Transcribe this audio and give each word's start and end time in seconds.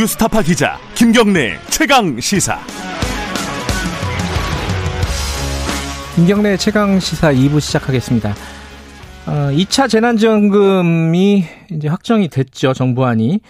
뉴스타파 0.00 0.40
기자 0.40 0.78
김경래 0.94 1.58
최강 1.68 2.18
시사. 2.18 2.58
김경래 6.16 6.56
최강 6.56 6.98
시사 6.98 7.34
2부 7.34 7.60
시작하겠습니다. 7.60 8.30
어, 9.26 9.32
2차 9.52 9.90
재난지원금이 9.90 11.44
이제 11.72 11.88
확정이 11.88 12.28
됐죠. 12.28 12.72
정부안이 12.72 13.40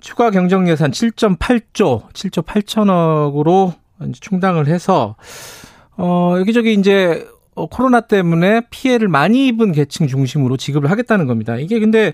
추가 0.00 0.30
경정 0.30 0.68
예산 0.68 0.92
7.8조, 0.92 2.12
7조 2.12 2.44
8천억으로 2.44 3.74
충당을 4.20 4.68
해서 4.68 5.16
어, 5.96 6.36
여기저기 6.38 6.74
이제 6.74 7.26
코로나 7.72 8.02
때문에 8.02 8.60
피해를 8.70 9.08
많이 9.08 9.48
입은 9.48 9.72
계층 9.72 10.06
중심으로 10.06 10.58
지급을 10.58 10.92
하겠다는 10.92 11.26
겁니다. 11.26 11.56
이게 11.56 11.80
근데 11.80 12.12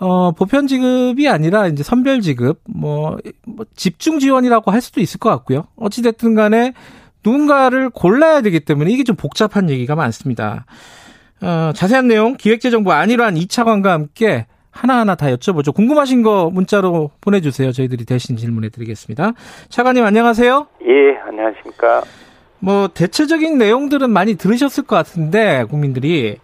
어, 0.00 0.32
보편 0.32 0.66
지급이 0.66 1.28
아니라 1.28 1.66
이제 1.66 1.82
선별 1.82 2.22
지급, 2.22 2.60
뭐, 2.66 3.18
뭐 3.46 3.66
집중 3.76 4.18
지원이라고 4.18 4.70
할 4.70 4.80
수도 4.80 5.00
있을 5.00 5.20
것 5.20 5.28
같고요. 5.28 5.66
어찌됐든 5.76 6.34
간에 6.34 6.72
누군가를 7.22 7.90
골라야 7.90 8.40
되기 8.40 8.60
때문에 8.60 8.90
이게 8.90 9.04
좀 9.04 9.14
복잡한 9.14 9.68
얘기가 9.68 9.94
많습니다. 9.94 10.64
어, 11.42 11.72
자세한 11.74 12.08
내용 12.08 12.36
기획재정부 12.36 12.92
안일환 12.92 13.36
이차관과 13.36 13.92
함께 13.92 14.46
하나하나 14.70 15.16
다 15.16 15.26
여쭤보죠. 15.26 15.74
궁금하신 15.74 16.22
거 16.22 16.48
문자로 16.50 17.10
보내주세요. 17.20 17.72
저희들이 17.72 18.06
대신 18.06 18.36
질문해 18.36 18.70
드리겠습니다. 18.70 19.32
차관님 19.68 20.04
안녕하세요. 20.04 20.66
예, 20.82 21.18
안녕하십니까. 21.28 22.04
뭐 22.58 22.88
대체적인 22.88 23.58
내용들은 23.58 24.10
많이 24.10 24.36
들으셨을 24.36 24.84
것 24.84 24.96
같은데 24.96 25.64
국민들이 25.68 26.36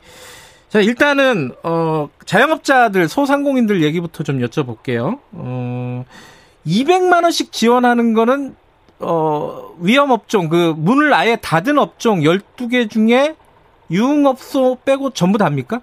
자 0.69 0.81
일단은 0.81 1.53
어 1.63 2.09
자영업자들 2.25 3.09
소상공인들 3.09 3.83
얘기부터 3.83 4.25
좀 4.25 4.41
여쭤볼게요. 4.41 5.19
어 5.33 6.05
200만 6.67 7.23
원씩 7.23 7.53
지원하는 7.53 8.15
거는 8.15 8.57
어 8.99 9.75
위험 9.81 10.11
업종 10.11 10.49
그 10.49 10.75
문을 10.77 11.13
아예 11.15 11.37
닫은 11.37 11.79
업종 11.79 12.21
12개 12.21 12.91
중에 12.91 13.37
유흥업소 13.91 14.79
빼고 14.85 15.11
전부 15.11 15.39
다입니까? 15.39 15.81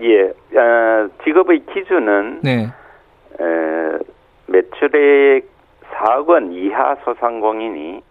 예, 0.00 0.22
어, 0.58 1.08
직업의 1.24 1.64
기준은 1.72 2.40
네. 2.42 2.64
에, 2.64 3.98
매출액 4.46 5.46
4억 5.92 6.28
원 6.28 6.52
이하 6.52 6.96
소상공인이 7.04 8.02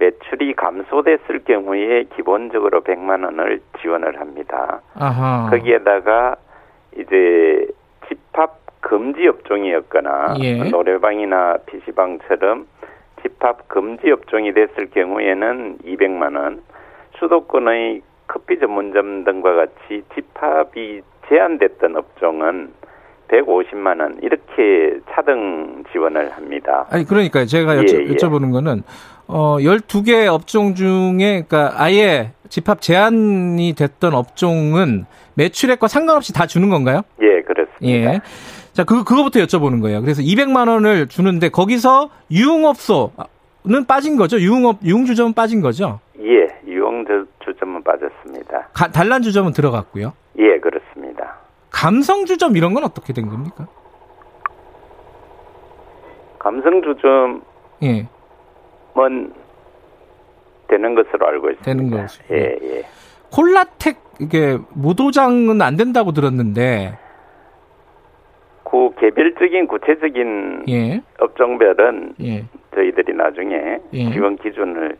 매출이 0.00 0.54
감소됐을 0.54 1.44
경우에 1.44 2.04
기본적으로 2.16 2.80
100만 2.82 3.24
원을 3.24 3.60
지원을 3.80 4.18
합니다. 4.18 4.80
아하. 4.94 5.48
거기에다가 5.50 6.36
이제 6.96 7.68
집합 8.08 8.58
금지 8.80 9.28
업종이었거나 9.28 10.34
예. 10.40 10.70
노래방이나 10.70 11.58
PC방처럼 11.66 12.66
집합 13.22 13.68
금지 13.68 14.10
업종이 14.10 14.52
됐을 14.54 14.88
경우에는 14.90 15.78
200만 15.84 16.36
원, 16.36 16.62
수도권의 17.18 18.00
커피 18.26 18.58
전문점 18.58 19.24
등과 19.24 19.54
같이 19.54 20.02
집합이 20.14 21.02
제한됐던 21.28 21.96
업종은 21.96 22.72
150만 23.28 24.00
원 24.00 24.18
이렇게 24.22 24.98
차등 25.10 25.84
지원을 25.92 26.30
합니다. 26.30 26.86
아니 26.90 27.04
그러니까 27.04 27.44
제가 27.44 27.76
여쭤, 27.76 28.00
예, 28.00 28.04
예. 28.06 28.14
여쭤보는 28.14 28.52
거는 28.52 28.82
어 29.32 29.58
12개 29.60 30.26
업종 30.26 30.74
중에 30.74 31.44
그러니까 31.46 31.72
아예 31.76 32.32
집합 32.48 32.80
제한이 32.80 33.74
됐던 33.74 34.12
업종은 34.14 35.06
매출액과 35.34 35.86
상관없이 35.86 36.32
다 36.32 36.46
주는 36.46 36.68
건가요? 36.68 37.02
예, 37.22 37.42
그렇습니다. 37.42 38.14
예. 38.14 38.20
자, 38.72 38.82
그 38.84 39.04
그거부터 39.04 39.40
여쭤보는 39.40 39.80
거예요. 39.82 40.00
그래서 40.00 40.20
200만 40.22 40.68
원을 40.68 41.06
주는데 41.06 41.48
거기서 41.48 42.10
유흥업소는 42.30 43.86
빠진 43.86 44.16
거죠? 44.16 44.38
유흥업 44.40 44.78
유흥주점은 44.82 45.32
빠진 45.34 45.60
거죠? 45.60 46.00
예, 46.20 46.46
유흥 46.66 47.04
주- 47.06 47.26
주점은 47.44 47.82
빠졌습니다. 47.84 48.68
가- 48.72 48.90
단란주점은 48.90 49.52
들어갔고요. 49.52 50.12
예, 50.38 50.58
그렇습니다. 50.58 51.36
감성주점 51.70 52.56
이런 52.56 52.74
건 52.74 52.82
어떻게 52.84 53.12
된 53.12 53.28
겁니까? 53.28 53.66
감성 56.38 56.82
주점 56.82 57.42
은 58.98 59.32
예. 59.36 59.40
되는 60.68 60.94
것으로 60.94 61.26
알고 61.26 61.50
있습니다. 61.50 61.64
되는 61.64 61.90
것으로. 61.90 62.24
예, 62.32 62.58
예. 62.62 62.84
콜라텍 63.32 63.98
이게 64.20 64.58
무도장은 64.74 65.62
안 65.62 65.76
된다고 65.76 66.12
들었는데 66.12 66.98
그 68.64 68.90
개별적인 69.00 69.66
구체적인 69.66 70.64
예. 70.68 71.02
업종별은 71.18 72.14
예. 72.22 72.44
저희들이 72.74 73.14
나중에 73.14 73.78
예. 73.92 74.12
지원 74.12 74.36
기준을 74.36 74.96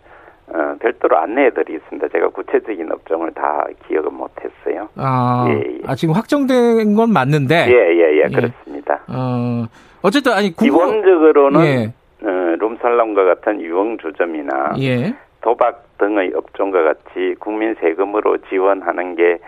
어, 0.53 0.75
별도로 0.81 1.17
안내해 1.19 1.51
드리겠습니다. 1.51 2.09
제가 2.09 2.31
구체적인 2.31 2.91
업종을 2.91 3.33
다 3.33 3.65
기억은 3.87 4.13
못했어요. 4.13 4.89
아, 4.97 5.47
예, 5.49 5.53
예. 5.53 5.81
아 5.87 5.95
지금 5.95 6.15
확정된 6.15 6.95
건 6.97 7.13
맞는데 7.13 7.67
예, 7.69 7.73
예, 7.73 8.01
예, 8.01 8.23
예. 8.25 8.29
그렇습니다. 8.29 9.01
어 9.07 9.67
어쨌든 10.03 10.33
아니 10.33 10.57
기본적으로는 10.57 11.65
예. 11.65 11.87
어, 11.87 12.00
룸살롱과 12.23 13.25
같은 13.25 13.61
유흥주점이나 13.61 14.75
예. 14.81 15.15
도박 15.43 15.97
등의 15.99 16.33
업종과 16.35 16.83
같이 16.83 17.35
국민 17.39 17.75
세금으로 17.81 18.37
지원하는 18.49 19.17
게 19.17 19.39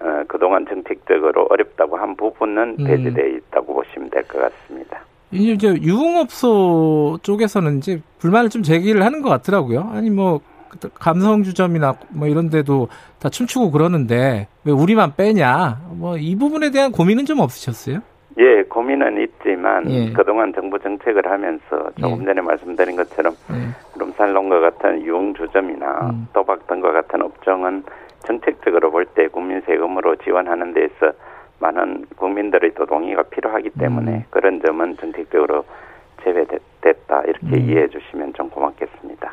어, 0.00 0.22
그동안 0.28 0.64
정책적으로 0.68 1.46
어렵다고 1.50 1.96
한 1.96 2.16
부분은 2.16 2.76
음. 2.80 2.84
배제되어 2.84 3.26
있다고 3.26 3.74
보시면 3.74 4.10
될 4.10 4.22
것 4.24 4.40
같습니다. 4.40 5.00
이제 5.30 5.68
유흥업소 5.68 7.18
쪽에서는 7.22 7.78
이제 7.78 8.00
불만을 8.18 8.48
좀 8.50 8.62
제기를 8.62 9.04
하는 9.04 9.22
것 9.22 9.28
같더라고요. 9.28 9.90
아니 9.92 10.08
뭐 10.10 10.40
감성주점이나 10.94 11.96
뭐 12.10 12.28
이런 12.28 12.48
데도 12.50 12.88
다 13.18 13.28
춤추고 13.28 13.70
그러는데 13.70 14.46
왜 14.64 14.72
우리만 14.72 15.14
빼냐? 15.16 15.80
뭐 15.92 16.16
이 16.16 16.36
부분에 16.36 16.70
대한 16.70 16.92
고민은 16.92 17.24
좀 17.26 17.40
없으셨어요? 17.40 18.00
예, 18.78 18.98
고민은 18.98 19.20
있지만 19.20 19.90
예. 19.90 20.12
그동안 20.12 20.52
정부 20.52 20.78
정책을 20.78 21.26
하면서 21.26 21.90
조금 21.98 22.22
예. 22.22 22.26
전에 22.26 22.40
말씀드린 22.40 22.96
것처럼 22.96 23.34
예. 23.50 23.98
룸살롱과 23.98 24.60
같은 24.60 25.02
유흥주점이나 25.02 26.10
음. 26.10 26.28
도박 26.32 26.66
등과 26.68 26.92
같은 26.92 27.22
업종은 27.22 27.82
정책적으로 28.24 28.90
볼 28.90 29.04
때 29.14 29.26
국민 29.28 29.60
세금으로 29.62 30.16
지원하는 30.16 30.72
데서 30.74 31.12
많은 31.60 32.06
국민들의 32.16 32.72
또 32.74 32.86
동의가 32.86 33.24
필요하기 33.24 33.70
때문에 33.70 34.12
음. 34.12 34.24
그런 34.30 34.60
점은 34.60 34.96
정책적으로 34.96 35.64
제외됐다 36.22 37.22
이렇게 37.22 37.46
음. 37.46 37.60
이해해 37.60 37.88
주시면 37.88 38.34
좀 38.34 38.48
고맙 38.50 38.67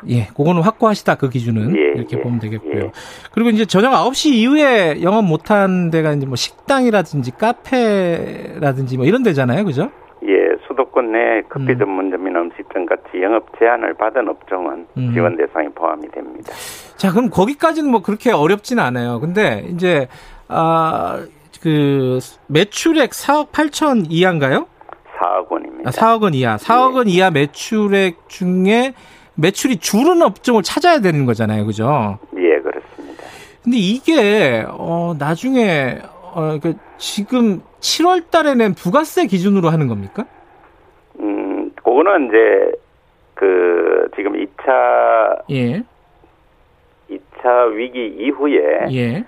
예, 0.08 0.26
그거는 0.36 0.62
확고하시다 0.62 1.16
그 1.16 1.28
기준은 1.28 1.76
예, 1.76 1.80
이렇게 1.96 2.18
예, 2.18 2.22
보면 2.22 2.38
되겠고요. 2.38 2.84
예. 2.84 2.90
그리고 3.32 3.50
이제 3.50 3.64
저녁 3.64 3.92
9시 3.92 4.32
이후에 4.32 5.02
영업 5.02 5.24
못한 5.24 5.90
데가 5.90 6.12
이제 6.12 6.26
뭐 6.26 6.36
식당이라든지 6.36 7.32
카페라든지 7.32 8.96
뭐 8.96 9.06
이런 9.06 9.22
데잖아요, 9.22 9.64
그죠? 9.64 9.90
예, 10.22 10.56
수도권 10.66 11.12
내 11.12 11.42
커피 11.48 11.72
음. 11.72 11.78
전문점이나 11.78 12.40
음식점 12.40 12.86
같이 12.86 13.22
영업 13.22 13.46
제한을 13.58 13.94
받은 13.94 14.28
업종은 14.28 14.86
음. 14.96 15.12
지원 15.12 15.36
대상에 15.36 15.68
포함이 15.68 16.08
됩니다. 16.10 16.52
자, 16.96 17.12
그럼 17.12 17.30
거기까지는 17.30 17.90
뭐 17.90 18.02
그렇게 18.02 18.32
어렵진 18.32 18.78
않아요. 18.78 19.20
근데 19.20 19.64
이제 19.70 20.08
아, 20.48 21.24
그 21.62 22.18
매출액 22.48 23.10
4억 23.10 23.50
8천 23.50 24.06
이하인가요? 24.08 24.66
4억 25.18 25.48
원입니다. 25.50 25.88
아, 25.88 25.90
4억 25.90 26.22
원 26.22 26.34
이하. 26.34 26.56
4억 26.56 26.94
원 26.94 27.08
이하 27.08 27.30
매출액 27.30 28.28
중에 28.28 28.94
매출이 29.36 29.78
줄은 29.78 30.22
업종을 30.22 30.62
찾아야 30.62 31.00
되는 31.00 31.24
거잖아요. 31.26 31.66
그죠? 31.66 32.18
예, 32.36 32.58
그렇습니다. 32.58 33.24
근데 33.62 33.78
이게 33.78 34.64
어 34.68 35.14
나중에 35.18 35.98
어그 36.34 36.74
지금 36.98 37.62
7월 37.80 38.30
달에 38.30 38.54
낸 38.54 38.74
부가세 38.74 39.26
기준으로 39.26 39.68
하는 39.68 39.88
겁니까? 39.88 40.24
음, 41.20 41.70
그거는 41.76 42.28
이제 42.28 42.72
그 43.34 44.08
지금 44.16 44.32
2차 44.32 45.42
예. 45.50 45.82
2차 47.10 47.72
위기 47.74 48.06
이후에 48.18 48.86
예. 48.90 49.24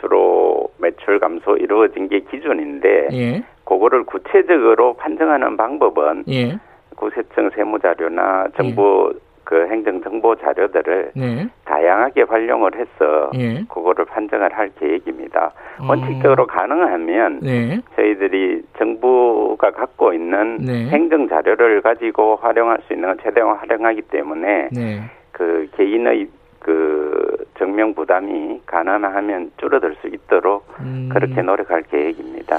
주로 0.00 0.70
매출 0.78 1.18
감소 1.18 1.56
이루어진 1.56 2.08
게 2.08 2.20
기준인데 2.20 3.08
예. 3.12 3.44
그거를 3.64 4.04
구체적으로 4.04 4.94
판정하는 4.94 5.56
방법은 5.56 6.24
예. 6.28 6.58
구세청 6.96 7.50
세무 7.54 7.78
자료나 7.80 8.48
정부 8.56 9.12
그 9.48 9.66
행정 9.68 10.02
정보 10.02 10.36
자료들을 10.36 11.12
네. 11.16 11.48
다양하게 11.64 12.24
활용을 12.24 12.70
해서 12.74 13.30
예. 13.34 13.64
그거를 13.70 14.04
판정을 14.04 14.52
할 14.52 14.70
계획입니다. 14.78 15.52
어. 15.80 15.86
원칙적으로 15.88 16.46
가능하면 16.46 17.40
네. 17.40 17.80
저희들이 17.96 18.60
정부가 18.76 19.70
갖고 19.70 20.12
있는 20.12 20.58
네. 20.58 20.90
행정 20.90 21.26
자료를 21.30 21.80
가지고 21.80 22.36
활용할 22.42 22.76
수 22.86 22.92
있는 22.92 23.08
건 23.08 23.18
최대한 23.22 23.56
활용하기 23.56 24.02
때문에 24.02 24.68
네. 24.70 25.00
그 25.32 25.66
개인의 25.78 26.28
그 26.58 27.38
증명 27.56 27.94
부담이 27.94 28.60
가능하면 28.66 29.52
줄어들 29.56 29.96
수 30.02 30.08
있도록 30.08 30.66
음. 30.80 31.08
그렇게 31.10 31.40
노력할 31.40 31.84
계획입니다. 31.84 32.58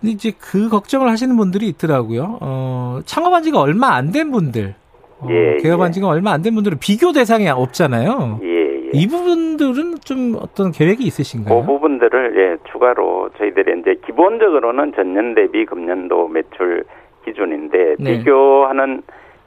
근데 0.00 0.12
이제 0.12 0.32
그 0.40 0.68
걱정을 0.68 1.08
하시는 1.10 1.36
분들이 1.36 1.66
있더라고요. 1.70 2.38
어, 2.40 3.00
창업한 3.04 3.42
지가 3.42 3.58
얼마 3.60 3.94
안 3.96 4.12
된 4.12 4.30
분들, 4.30 4.68
어, 4.68 4.79
예, 5.28 5.56
개업한 5.60 5.88
예. 5.88 5.92
지가 5.92 6.08
얼마 6.08 6.32
안 6.32 6.42
된 6.42 6.54
분들은 6.54 6.78
비교 6.80 7.12
대상이 7.12 7.48
없잖아요. 7.48 8.40
예, 8.42 8.46
예. 8.86 8.90
이 8.92 9.06
부분들은 9.06 9.96
좀 10.04 10.36
어떤 10.40 10.72
계획이 10.72 11.04
있으신가요? 11.04 11.60
그 11.60 11.66
부분들을 11.66 12.34
예, 12.38 12.70
추가로 12.72 13.30
저희들이 13.38 13.80
이제 13.80 13.94
기본적으로는 14.06 14.92
전년 14.94 15.34
대비 15.34 15.64
금년도 15.66 16.28
매출 16.28 16.84
기준인데 17.24 17.96
네. 17.98 18.18
비교하는 18.18 19.02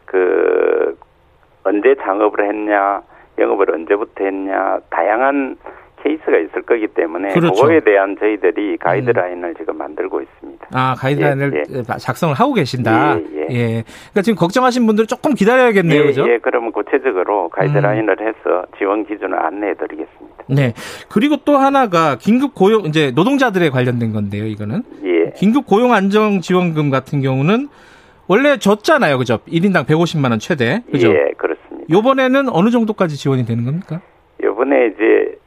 그 0.05 0.95
언제 1.63 1.95
창업을 1.95 2.47
했냐, 2.47 3.01
영업을 3.39 3.71
언제부터 3.73 4.23
했냐 4.25 4.79
다양한 4.91 5.57
케이스가 6.03 6.37
있을 6.37 6.61
거기 6.63 6.87
때문에 6.87 7.29
그렇죠. 7.33 7.47
음. 7.47 7.53
그거에 7.53 7.79
대한 7.79 8.15
저희들이 8.19 8.77
가이드라인을 8.77 9.55
지금 9.55 9.77
만들고 9.77 10.21
있습니다. 10.21 10.67
아, 10.73 10.95
가이드라인을 10.97 11.63
예, 11.69 11.83
작성을 11.97 12.33
하고 12.35 12.53
계신다. 12.53 13.17
예, 13.19 13.47
예. 13.49 13.83
그러니까 13.85 14.21
지금 14.21 14.35
걱정하신 14.37 14.85
분들 14.85 15.07
조금 15.07 15.33
기다려야겠네요. 15.33 16.01
예, 16.01 16.05
그죠? 16.05 16.23
음. 16.23 16.29
예, 16.29 16.37
그러면 16.39 16.71
구체적으로 16.71 17.49
가이드라인을 17.49 18.19
해서 18.19 18.65
지원 18.77 19.05
기준을 19.05 19.37
안내해 19.37 19.73
드리겠습니다. 19.75 20.43
네. 20.49 20.73
그리고 21.09 21.37
또 21.45 21.57
하나가 21.57 22.17
긴급 22.17 22.53
고용 22.53 22.85
이제 22.85 23.11
노동자들에 23.15 23.69
관련된 23.69 24.11
건데요, 24.11 24.45
이거는. 24.45 24.83
예. 25.05 25.31
긴급 25.35 25.65
고용 25.65 25.93
안정 25.93 26.41
지원금 26.41 26.89
같은 26.89 27.21
경우는 27.21 27.69
원래 28.27 28.57
줬잖아요. 28.57 29.17
그죠? 29.17 29.39
1인당 29.47 29.85
150만 29.85 30.29
원 30.31 30.39
최대. 30.39 30.83
그죠? 30.91 31.09
예, 31.09 31.31
그렇습니다. 31.37 31.85
요번에는 31.89 32.49
어느 32.49 32.69
정도까지 32.69 33.15
지원이 33.17 33.45
되는 33.45 33.63
겁니까? 33.65 34.01
요번에 34.41 34.87
이제 34.87 35.37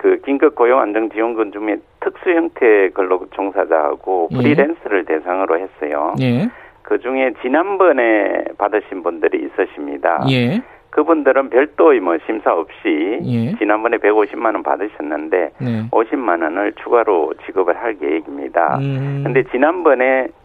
그 0.00 0.18
긴급 0.24 0.54
고용 0.54 0.80
안정 0.80 1.10
지원금 1.10 1.52
중에 1.52 1.76
특수 2.00 2.30
형태 2.30 2.88
근로 2.88 3.26
종사자하고 3.32 4.30
예. 4.32 4.36
프리랜서를 4.36 5.04
대상으로 5.04 5.58
했어요. 5.58 6.14
예. 6.22 6.48
그 6.80 6.98
중에 7.00 7.34
지난번에 7.42 8.44
받으신 8.56 9.02
분들이 9.02 9.44
있으십니다. 9.44 10.24
예. 10.30 10.62
그분들은 10.88 11.50
별도의 11.50 12.00
뭐 12.00 12.16
심사 12.24 12.54
없이 12.54 13.20
예. 13.22 13.54
지난번에 13.58 13.98
150만 13.98 14.54
원 14.54 14.62
받으셨는데 14.62 15.50
네. 15.60 15.88
50만 15.90 16.42
원을 16.42 16.72
추가로 16.82 17.34
지급을 17.44 17.76
할 17.76 17.98
계획입니다. 17.98 18.78
음. 18.78 19.20
근데 19.22 19.44
지난번에 19.50 20.28
어, 20.28 20.39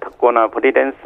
특고나 0.00 0.48
프리랜서 0.48 0.96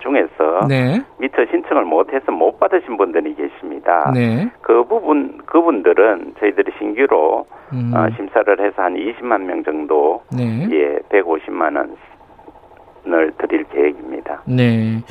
중에서 0.00 0.66
네. 0.68 1.02
미처 1.18 1.44
신청을 1.50 1.84
못해서 1.84 2.30
못 2.30 2.58
받으신 2.60 2.96
분들이 2.96 3.34
계십니다. 3.34 4.10
네. 4.14 4.50
그 4.60 4.84
부분 4.84 5.38
그분들은 5.46 6.34
저희들이 6.38 6.72
신규로 6.78 7.46
음. 7.72 7.92
어, 7.94 8.08
심사를 8.16 8.60
해서 8.60 8.82
한 8.82 8.94
20만 8.94 9.42
명 9.42 9.64
정도 9.64 10.22
네. 10.36 10.68
예 10.70 10.98
150만 11.08 11.96
원을 13.06 13.32
드릴 13.38 13.64
계획입니다. 13.64 14.42
네. 14.46 15.02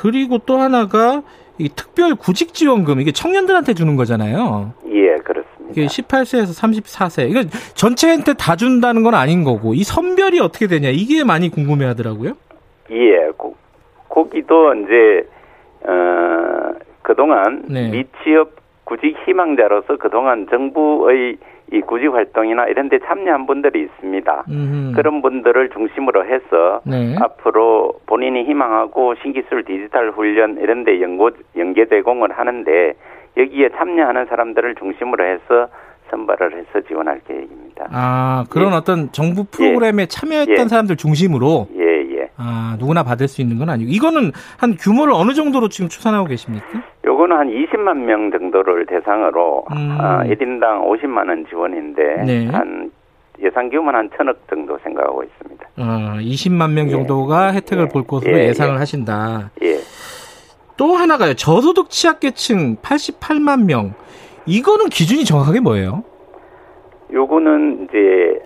그리고 0.00 0.38
또 0.38 0.58
하나가 0.58 1.22
이 1.56 1.68
특별 1.68 2.14
구직 2.14 2.52
지원금 2.52 3.00
이게 3.00 3.12
청년들한테 3.12 3.74
주는 3.74 3.96
거잖아요. 3.96 4.72
예. 4.88 5.03
이게 5.74 5.86
18세에서 5.86 6.54
34세. 6.54 7.28
이거 7.28 7.42
전체한테 7.74 8.34
다 8.34 8.54
준다는 8.54 9.02
건 9.02 9.14
아닌 9.14 9.42
거고 9.42 9.74
이 9.74 9.82
선별이 9.82 10.38
어떻게 10.40 10.68
되냐 10.68 10.88
이게 10.90 11.24
많이 11.24 11.50
궁금해 11.50 11.84
하더라고요. 11.86 12.34
예 12.90 13.30
고, 13.36 13.56
거기도 14.08 14.72
이제 14.74 15.26
어, 15.82 16.74
그동안 17.02 17.64
네. 17.68 17.90
미취업 17.90 18.52
구직 18.84 19.16
희망자로서 19.26 19.96
그동안 19.96 20.46
정부의 20.48 21.36
이 21.72 21.80
구직 21.80 22.12
활동이나 22.12 22.66
이런 22.66 22.88
데 22.88 22.98
참여한 23.00 23.46
분들이 23.46 23.82
있습니다. 23.82 24.44
음. 24.50 24.92
그런 24.94 25.22
분들을 25.22 25.70
중심으로 25.70 26.26
해서 26.26 26.82
네. 26.84 27.16
앞으로 27.18 27.94
본인이 28.06 28.44
희망하고 28.44 29.14
신기술 29.22 29.64
디지털 29.64 30.10
훈련 30.10 30.58
이런 30.60 30.84
데 30.84 31.00
연고, 31.00 31.30
연계 31.56 31.86
제공을 31.86 32.32
하는데 32.32 32.92
여기에 33.36 33.70
참여하는 33.76 34.26
사람들을 34.26 34.74
중심으로 34.76 35.24
해서 35.24 35.68
선발을 36.10 36.58
해서 36.58 36.86
지원할 36.86 37.20
계획입니다. 37.26 37.86
아, 37.90 38.44
그런 38.50 38.72
예. 38.72 38.76
어떤 38.76 39.10
정부 39.12 39.44
프로그램에 39.44 40.06
참여했던 40.06 40.56
예. 40.58 40.68
사람들 40.68 40.96
중심으로 40.96 41.68
예, 41.76 42.16
예. 42.16 42.30
아, 42.36 42.76
누구나 42.78 43.02
받을 43.02 43.26
수 43.26 43.40
있는 43.40 43.58
건 43.58 43.70
아니고 43.70 43.90
이거는 43.90 44.30
한 44.58 44.76
규모를 44.76 45.14
어느 45.14 45.32
정도로 45.32 45.68
지금 45.68 45.88
추산하고 45.88 46.26
계십니까? 46.26 46.66
요거는 47.04 47.36
한 47.36 47.48
20만 47.48 47.96
명 48.04 48.30
정도를 48.30 48.86
대상으로 48.86 49.64
음. 49.72 49.98
아, 50.00 50.24
1인당 50.24 50.86
50만 50.86 51.28
원 51.28 51.46
지원인데 51.48 52.02
네. 52.24 52.46
한 52.48 52.90
예상 53.42 53.68
규모는 53.68 53.98
한 53.98 54.10
천억 54.16 54.38
정도 54.48 54.78
생각하고 54.78 55.24
있습니다. 55.24 55.66
어, 55.78 56.18
20만 56.20 56.72
명 56.72 56.86
예. 56.86 56.90
정도가 56.90 57.52
혜택을 57.52 57.84
예. 57.84 57.88
볼 57.88 58.06
것으로 58.06 58.36
예, 58.38 58.52
예. 58.56 58.62
하신다. 58.62 59.50
예. 59.62 59.74
또 60.76 60.94
하나가요. 60.94 61.34
저소득 61.34 61.90
취약계층 61.90 62.76
88만 62.76 63.64
명. 63.66 63.94
이거는 64.46 64.86
기준이 64.86 65.24
정확하게 65.24 65.60
뭐예요? 65.60 66.02
요거는 67.12 67.84
이제 67.88 68.40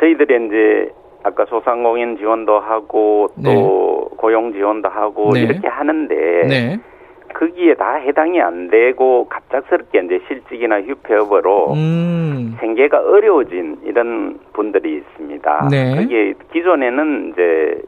저희들이 0.00 0.46
이제 0.46 0.92
아까 1.22 1.44
소상공인 1.46 2.16
지원도 2.18 2.58
하고 2.58 3.28
또 3.44 4.10
고용 4.16 4.52
지원도 4.52 4.88
하고 4.88 5.30
네. 5.32 5.40
이렇게 5.42 5.68
하는데 5.68 6.14
네. 6.48 6.80
거기에 7.34 7.74
다 7.74 7.94
해당이 7.94 8.40
안 8.40 8.68
되고 8.70 9.26
갑작스럽게 9.28 10.02
이제 10.04 10.20
실직이나 10.28 10.80
휴폐업으로 10.82 11.72
음. 11.72 12.56
생계가 12.60 12.98
어려워진 12.98 13.78
이런 13.84 14.38
분들이 14.52 14.96
있습니다. 14.98 15.68
네. 15.70 15.96
그게 15.96 16.34
기존에는 16.52 17.32
이제 17.32 17.82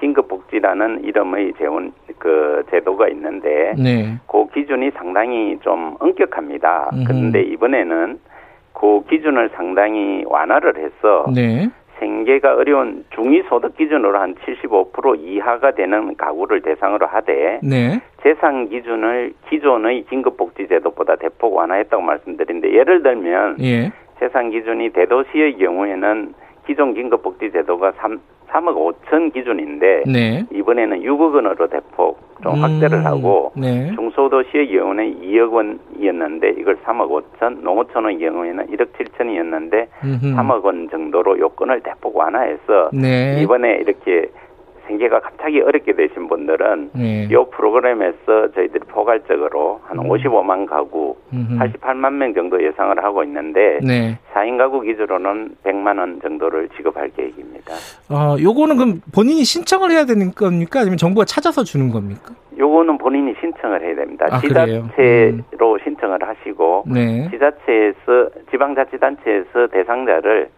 긴급복지라는 0.00 1.04
이름의 1.04 1.54
재원 1.58 1.92
그 2.18 2.64
제도가 2.70 3.08
있는데 3.08 3.74
네. 3.76 4.18
그 4.26 4.46
기준이 4.52 4.90
상당히 4.92 5.58
좀 5.62 5.96
엄격합니다. 5.98 6.90
음흠. 6.92 7.04
그런데 7.06 7.42
이번에는 7.42 8.18
그 8.72 9.04
기준을 9.08 9.50
상당히 9.54 10.24
완화를 10.26 10.76
해서 10.78 11.26
네. 11.34 11.68
생계가 11.98 12.54
어려운 12.54 13.04
중위소득 13.14 13.76
기준으로 13.76 14.18
한 14.18 14.34
75% 14.34 15.18
이하가 15.20 15.72
되는 15.72 16.16
가구를 16.16 16.62
대상으로 16.62 17.06
하되 17.06 17.60
네. 17.62 18.00
재산 18.22 18.68
기준을 18.68 19.34
기존의 19.48 20.04
긴급복지제도보다 20.10 21.16
대폭 21.16 21.54
완화했다고 21.54 22.02
말씀드린데 22.02 22.72
예를 22.72 23.02
들면 23.02 23.56
예. 23.60 23.92
재산 24.18 24.50
기준이 24.50 24.90
대도시의 24.90 25.58
경우에는 25.58 26.34
기존 26.66 26.94
긴급복지제도가 26.94 27.92
3, 27.98 28.18
3억 28.50 28.76
5천 28.76 29.32
기준인데 29.32 30.04
네. 30.06 30.44
이번에는 30.52 31.00
6억 31.02 31.34
원으로 31.34 31.66
대폭 31.68 32.18
좀 32.42 32.54
음, 32.54 32.62
확대를 32.62 33.04
하고 33.04 33.52
네. 33.56 33.92
중소도시의 33.94 34.68
경우는 34.68 35.20
2억 35.22 35.52
원이었는데 35.52 36.54
이걸 36.58 36.76
3억 36.84 37.08
5천, 37.08 37.62
농어촌의 37.62 38.18
경우에는 38.18 38.66
1억 38.66 38.88
7천이었는데 38.92 39.86
음흠. 40.04 40.36
3억 40.36 40.64
원 40.64 40.88
정도로 40.90 41.38
요건을 41.38 41.80
대폭 41.80 42.16
완화해서 42.16 42.90
네. 42.92 43.40
이번에 43.42 43.78
이렇게 43.80 44.30
생계가 44.86 45.20
갑자기 45.20 45.60
어렵게 45.60 45.94
되신 45.94 46.28
분들은 46.28 46.90
네. 46.94 47.28
이 47.30 47.34
프로그램에서 47.52 48.52
저희들이 48.54 48.80
포괄적으로 48.88 49.80
한 49.84 49.98
55만 49.98 50.66
가구, 50.66 51.16
음흠. 51.32 51.58
88만 51.58 52.12
명 52.12 52.34
정도 52.34 52.62
예상을 52.62 53.02
하고 53.02 53.22
있는데 53.24 53.78
네. 53.82 54.18
4인 54.32 54.58
가구 54.58 54.80
기준으로는 54.80 55.56
100만 55.64 55.98
원 55.98 56.20
정도를 56.20 56.68
지급할 56.76 57.10
계획입니다. 57.16 57.74
어, 58.10 58.36
요거는 58.40 58.76
그럼 58.76 59.00
본인이 59.14 59.44
신청을 59.44 59.90
해야 59.90 60.04
되는 60.04 60.32
겁니까? 60.32 60.80
아니면 60.80 60.96
정부가 60.96 61.24
찾아서 61.24 61.64
주는 61.64 61.90
겁니까? 61.90 62.34
요거는 62.58 62.98
본인이 62.98 63.34
신청을 63.40 63.82
해야 63.82 63.94
됩니다. 63.96 64.26
아? 64.30 64.38
지자체로 64.38 65.78
신청을 65.82 66.18
하시고 66.22 66.84
네. 66.86 67.28
지자체에서 67.30 68.30
지방자치단체에서 68.50 69.66
대상자를 69.72 70.48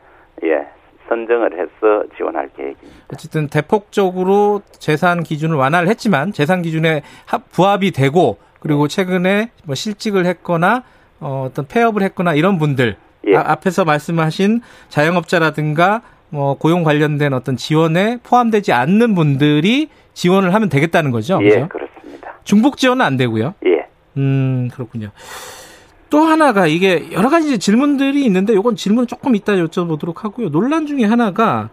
예 0.45 0.67
선정을 1.09 1.53
해서 1.55 2.05
지원할 2.17 2.49
계획입니다. 2.57 3.05
어쨌든 3.13 3.49
대폭적으로 3.49 4.63
재산 4.79 5.23
기준을 5.23 5.57
완화를 5.57 5.89
했지만 5.89 6.33
재산 6.33 6.63
기준에 6.63 7.03
합- 7.25 7.51
부합이 7.53 7.91
되고 7.93 8.39
그리고 8.61 8.89
최근에 8.89 9.51
뭐 9.65 9.75
실직을 9.75 10.27
했거나 10.27 10.83
어, 11.21 11.47
어떤 11.49 11.67
폐업을 11.67 12.03
했거나 12.03 12.35
이런 12.35 12.59
분들 12.59 12.97
예. 13.29 13.37
아, 13.37 13.45
앞에서 13.53 13.85
말씀하신 13.85 14.61
자영업자라든가 14.89 16.03
뭐 16.29 16.55
고용 16.59 16.83
관련된 16.83 17.33
어떤 17.33 17.57
지원에 17.57 18.19
포함되지 18.23 18.73
않는 18.73 19.15
분들이 19.15 19.89
지원을 20.15 20.53
하면 20.55 20.69
되겠다는 20.69 21.11
거죠. 21.13 21.39
예, 21.43 21.49
그죠? 21.49 21.69
그렇습니다. 21.69 22.35
중복 22.45 22.77
지원은 22.79 23.05
안 23.05 23.17
되고요. 23.17 23.55
예. 23.67 23.87
음, 24.17 24.69
그렇군요. 24.73 25.11
또 26.09 26.21
하나가 26.21 26.67
이게 26.67 27.11
여러 27.13 27.29
가지 27.29 27.59
질문들이 27.59 28.25
있는데 28.27 28.55
요건 28.55 28.77
질문 28.77 29.07
조금 29.07 29.35
이따 29.35 29.55
여쭤보도록 29.55 30.19
하고요. 30.19 30.51
논란 30.51 30.87
중에 30.87 31.05
하나가 31.05 31.71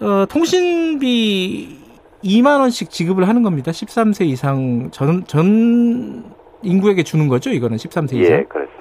어, 0.00 0.26
통신비 0.28 1.78
2만 2.24 2.60
원씩 2.60 2.90
지급을 2.90 3.28
하는 3.28 3.42
겁니다. 3.42 3.72
13세 3.72 4.26
이상 4.26 4.90
전, 4.92 5.24
전 5.26 6.24
인구에게 6.62 7.02
주는 7.02 7.28
거죠. 7.28 7.50
이거는 7.50 7.76
13세 7.76 8.14
이상. 8.14 8.38
예, 8.38 8.44
그렇습니다. 8.44 8.72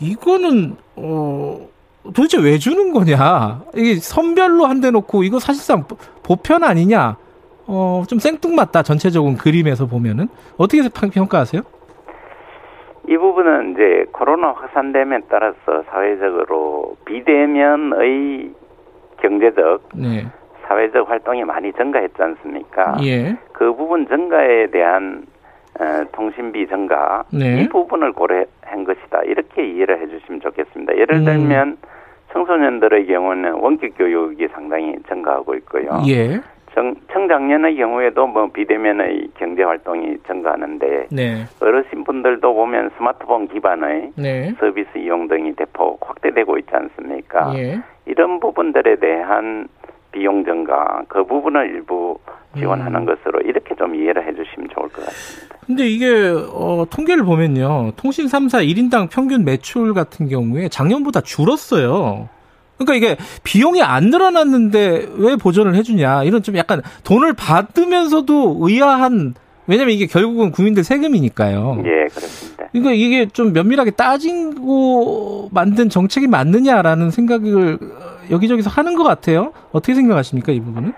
이거는 0.00 0.76
어 0.96 1.68
도대체 2.04 2.38
왜 2.38 2.58
주는 2.58 2.92
거냐? 2.92 3.62
이게 3.74 3.96
선별로 3.96 4.66
한대 4.66 4.90
놓고 4.90 5.24
이거 5.24 5.38
사실상 5.38 5.84
보편 6.22 6.62
아니냐? 6.62 7.16
어, 7.66 8.04
좀 8.06 8.18
생뚱맞다. 8.18 8.82
전체적인 8.82 9.38
그림에서 9.38 9.86
보면은 9.86 10.28
어떻게 10.56 10.86
평가하세요? 10.88 11.62
이 13.08 13.16
부분은 13.16 13.72
이제 13.72 14.06
코로나 14.12 14.48
확산됨에 14.52 15.20
따라서 15.28 15.82
사회적으로 15.90 16.96
비대면의 17.04 18.50
경제적, 19.20 19.88
네. 19.94 20.26
사회적 20.66 21.08
활동이 21.08 21.44
많이 21.44 21.72
증가했지 21.72 22.22
않습니까? 22.22 22.96
예. 23.02 23.36
그 23.52 23.74
부분 23.74 24.06
증가에 24.08 24.68
대한 24.68 25.26
어, 25.78 26.04
통신비 26.12 26.68
증가 26.68 27.24
네. 27.32 27.62
이 27.62 27.68
부분을 27.68 28.12
고려한 28.12 28.84
것이다 28.84 29.22
이렇게 29.24 29.66
이해를 29.66 30.00
해주시면 30.00 30.40
좋겠습니다. 30.40 30.96
예를 30.96 31.16
음. 31.16 31.24
들면 31.24 31.76
청소년들의 32.32 33.06
경우는 33.06 33.52
원격 33.54 33.98
교육이 33.98 34.48
상당히 34.48 34.96
증가하고 35.08 35.54
있고요. 35.56 36.02
예. 36.08 36.40
청, 36.74 36.94
청장년의 37.12 37.76
경우에도 37.76 38.26
뭐 38.26 38.48
비대면의 38.48 39.28
경제 39.38 39.62
활동이 39.62 40.18
증가하는데 40.26 41.06
네. 41.10 41.44
어르신 41.60 42.04
분들도 42.04 42.52
보면 42.52 42.90
스마트폰 42.96 43.48
기반의 43.48 44.12
네. 44.16 44.54
서비스 44.58 44.98
이용 44.98 45.28
등이 45.28 45.54
대폭 45.54 46.00
확대되고 46.06 46.58
있지 46.58 46.70
않습니까? 46.72 47.52
예. 47.56 47.80
이런 48.06 48.40
부분들에 48.40 48.96
대한 48.96 49.68
비용 50.10 50.44
증가 50.44 51.02
그 51.08 51.24
부분을 51.24 51.70
일부 51.70 52.18
지원하는 52.56 53.00
음. 53.00 53.06
것으로 53.06 53.40
이렇게 53.40 53.74
좀 53.74 53.94
이해를 53.94 54.26
해주시면 54.26 54.68
좋을 54.70 54.88
것 54.88 55.04
같습니다. 55.04 55.56
근데 55.66 55.86
이게 55.86 56.06
어, 56.52 56.84
통계를 56.88 57.24
보면요, 57.24 57.92
통신 57.96 58.26
3사 58.26 58.64
1인당 58.64 59.10
평균 59.10 59.44
매출 59.44 59.92
같은 59.94 60.28
경우에 60.28 60.68
작년보다 60.68 61.20
줄었어요. 61.20 62.28
그러니까 62.76 62.94
이게 62.94 63.16
비용이 63.42 63.82
안 63.82 64.10
늘어났는데 64.10 65.08
왜 65.16 65.36
보전을 65.36 65.74
해주냐 65.76 66.24
이런 66.24 66.42
좀 66.42 66.56
약간 66.56 66.82
돈을 67.04 67.32
받으면서도 67.34 68.58
의아한 68.60 69.34
왜냐면 69.66 69.94
이게 69.94 70.06
결국은 70.06 70.50
국민들 70.50 70.84
세금이니까요. 70.84 71.82
예, 71.86 72.08
그렇습니다. 72.14 72.68
그러니까 72.70 72.92
이게 72.92 73.26
좀 73.26 73.52
면밀하게 73.52 73.92
따지고 73.92 75.48
만든 75.52 75.88
정책이 75.88 76.26
맞느냐라는 76.26 77.10
생각을 77.10 77.78
여기저기서 78.30 78.68
하는 78.68 78.94
것 78.94 79.04
같아요. 79.04 79.52
어떻게 79.72 79.94
생각하십니까 79.94 80.52
이 80.52 80.60
부분은? 80.60 80.92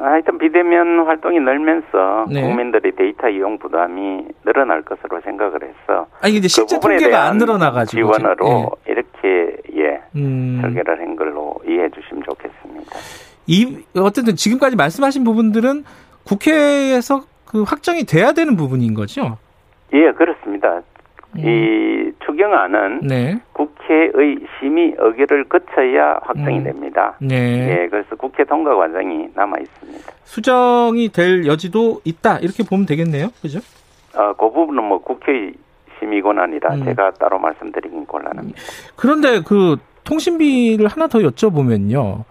하여튼 0.00 0.38
비대면 0.38 1.06
활동이 1.06 1.38
늘면서 1.40 2.26
네. 2.32 2.42
국민들의 2.42 2.92
데이터 2.96 3.28
이용 3.28 3.58
부담이 3.58 4.24
늘어날 4.44 4.82
것으로 4.82 5.20
생각을 5.20 5.60
했어. 5.62 6.06
아니 6.20 6.34
근데 6.34 6.48
실제 6.48 6.76
그 6.76 6.80
통계가 6.80 7.24
안 7.24 7.36
늘어나가지고 7.36 8.12
지원으로 8.12 8.72
예. 8.88 8.92
이렇게 8.92 9.56
예 9.76 10.00
음. 10.16 10.58
설계를 10.62 10.98
한 10.98 11.16
걸로 11.16 11.56
이해해 11.66 11.90
주시면 11.90 12.22
좋겠습니다. 12.24 12.96
이 13.46 13.84
어쨌든 13.96 14.36
지금까지 14.36 14.76
말씀하신 14.76 15.24
부분들은 15.24 15.84
국회에서 16.24 17.24
그 17.44 17.62
확정이 17.62 18.04
돼야 18.04 18.32
되는 18.32 18.56
부분인 18.56 18.94
거죠? 18.94 19.36
예 19.92 20.12
그렇습니다. 20.12 20.80
음. 21.36 21.40
이 21.40 22.12
추경안은 22.24 23.00
네. 23.02 23.40
국회의 23.52 24.38
심의 24.58 24.94
의결을 24.98 25.44
거쳐야 25.44 26.20
확정이 26.22 26.58
음. 26.58 26.64
됩니다. 26.64 27.16
네. 27.20 27.82
예, 27.82 27.88
그래서 27.88 28.16
국회 28.16 28.44
통과 28.44 28.74
과정이 28.76 29.28
남아 29.34 29.58
있습니다. 29.58 30.12
수정이 30.24 31.08
될 31.10 31.46
여지도 31.46 32.00
있다 32.04 32.38
이렇게 32.38 32.62
보면 32.62 32.86
되겠네요, 32.86 33.28
그죠? 33.40 33.60
어, 34.14 34.32
그 34.34 34.50
부분은 34.50 34.82
뭐 34.84 34.98
국회 34.98 35.52
심의 35.98 36.20
권한이라 36.22 36.74
음. 36.74 36.84
제가 36.84 37.12
따로 37.12 37.38
말씀드리긴 37.38 38.06
곤란합니다. 38.06 38.58
그런데 38.96 39.40
그 39.46 39.76
통신비를 40.04 40.88
하나 40.88 41.06
더 41.06 41.18
여쭤보면요, 41.20 42.24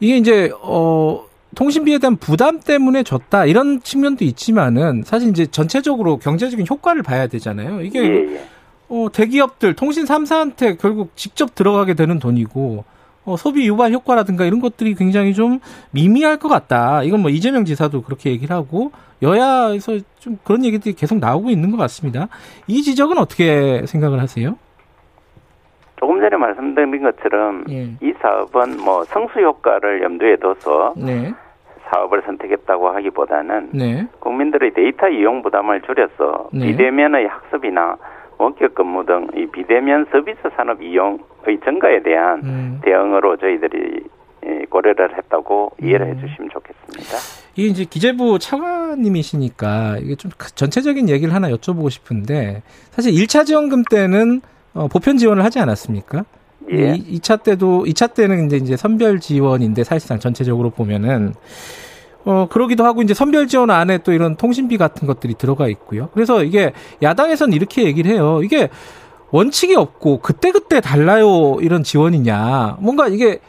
이게 0.00 0.16
이제 0.16 0.50
어. 0.62 1.29
통신비에 1.54 1.98
대한 1.98 2.16
부담 2.16 2.60
때문에 2.60 3.02
줬다 3.02 3.46
이런 3.46 3.82
측면도 3.82 4.24
있지만은 4.24 5.02
사실 5.04 5.30
이제 5.30 5.46
전체적으로 5.46 6.18
경제적인 6.18 6.66
효과를 6.68 7.02
봐야 7.02 7.26
되잖아요. 7.26 7.82
이게 7.82 8.00
예, 8.00 8.34
예. 8.34 8.48
어, 8.88 9.08
대기업들 9.12 9.74
통신 9.74 10.04
3사한테 10.04 10.78
결국 10.78 11.12
직접 11.16 11.54
들어가게 11.54 11.94
되는 11.94 12.18
돈이고 12.18 12.84
어, 13.24 13.36
소비 13.36 13.66
유발 13.66 13.92
효과라든가 13.92 14.44
이런 14.44 14.60
것들이 14.60 14.94
굉장히 14.94 15.34
좀 15.34 15.60
미미할 15.90 16.38
것 16.38 16.48
같다. 16.48 17.02
이건 17.02 17.20
뭐 17.20 17.30
이재명 17.30 17.64
지사도 17.64 18.02
그렇게 18.02 18.30
얘기를 18.30 18.54
하고 18.54 18.92
여야에서 19.22 19.98
좀 20.18 20.38
그런 20.44 20.64
얘기들이 20.64 20.94
계속 20.94 21.18
나오고 21.18 21.50
있는 21.50 21.70
것 21.70 21.76
같습니다. 21.76 22.28
이 22.66 22.82
지적은 22.82 23.18
어떻게 23.18 23.84
생각을 23.86 24.20
하세요? 24.20 24.56
조금 26.00 26.18
전에 26.20 26.36
말씀드린 26.36 27.02
것처럼 27.02 27.64
예. 27.68 27.82
이 28.00 28.12
사업은 28.20 28.78
뭐 28.82 29.04
성수 29.04 29.38
효과를 29.40 30.02
염두에 30.02 30.36
둬서 30.36 30.94
네. 30.96 31.32
사업을 31.90 32.22
선택했다고 32.24 32.88
하기보다는 32.88 33.70
네. 33.74 34.06
국민들의 34.18 34.72
데이터 34.72 35.08
이용 35.08 35.42
부담을 35.42 35.82
줄여서 35.82 36.48
네. 36.52 36.66
비대면의 36.66 37.26
학습이나 37.28 37.96
원격 38.38 38.74
근무 38.74 39.04
등 39.04 39.28
이 39.36 39.46
비대면 39.46 40.06
서비스 40.10 40.38
산업 40.56 40.82
이용의 40.82 41.60
증가에 41.62 42.02
대한 42.02 42.40
음. 42.42 42.80
대응으로 42.82 43.36
저희들이 43.36 44.02
예, 44.46 44.64
고려를 44.70 45.14
했다고 45.18 45.72
이해를 45.82 46.06
음. 46.06 46.16
해주시면 46.16 46.50
좋겠습니다. 46.50 47.16
이게 47.56 47.68
이제 47.68 47.84
기재부 47.84 48.38
차관님이시니까 48.38 49.98
이게 49.98 50.14
좀 50.14 50.30
전체적인 50.54 51.10
얘기를 51.10 51.34
하나 51.34 51.50
여쭤보고 51.50 51.90
싶은데 51.90 52.62
사실 52.90 53.12
1차 53.12 53.44
지원금 53.44 53.82
때는 53.90 54.40
어, 54.74 54.88
보편 54.88 55.16
지원을 55.18 55.44
하지 55.44 55.58
않았습니까? 55.58 56.24
예. 56.72 56.94
2, 56.94 57.20
차 57.20 57.36
때도 57.36 57.84
2차 57.84 58.14
때는 58.14 58.46
이제 58.46 58.56
이제 58.56 58.76
선별 58.76 59.18
지원인데 59.18 59.82
사실상 59.84 60.20
전체적으로 60.20 60.70
보면은 60.70 61.34
어 62.24 62.46
그러기도 62.50 62.84
하고 62.84 63.02
이제 63.02 63.14
선별 63.14 63.48
지원 63.48 63.70
안에 63.70 63.98
또 63.98 64.12
이런 64.12 64.36
통신비 64.36 64.76
같은 64.76 65.06
것들이 65.06 65.34
들어가 65.34 65.68
있고요. 65.68 66.10
그래서 66.12 66.44
이게 66.44 66.72
야당에서는 67.02 67.54
이렇게 67.54 67.84
얘기를 67.84 68.12
해요. 68.12 68.40
이게 68.44 68.68
원칙이 69.30 69.74
없고 69.74 70.20
그때 70.20 70.52
그때 70.52 70.80
달라요 70.80 71.56
이런 71.60 71.82
지원이냐. 71.82 72.76
뭔가 72.80 73.08
이게 73.08 73.40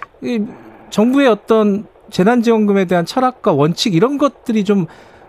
정부의 0.90 1.28
어떤 1.28 1.86
재난지원금에 2.12 2.86
대한 2.86 3.06
철학과 3.06 3.52
원칙 3.52 3.94
이런 3.94 4.18
것들이 4.18 4.64
좀 4.64 4.86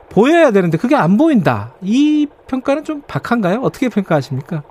보여야 0.08 0.50
되는데 0.52 0.78
그게 0.78 0.94
안 0.94 1.16
보인다. 1.16 1.74
이 1.82 2.26
평가는 2.46 2.84
좀 2.84 3.02
박한가요? 3.06 3.60
어떻게 3.62 3.88
평가하십니까? 3.88 4.62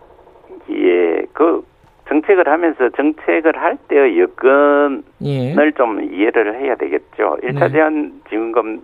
그 1.42 1.66
정책을 2.08 2.48
하면서 2.48 2.90
정책을 2.90 3.58
할 3.58 3.76
때의 3.88 4.20
여건을 4.20 5.02
예. 5.24 5.56
좀 5.76 6.04
이해를 6.04 6.60
해야 6.60 6.76
되겠죠. 6.76 7.38
1차 7.42 7.60
네. 7.60 7.70
제한 7.72 8.22
지원금 8.30 8.82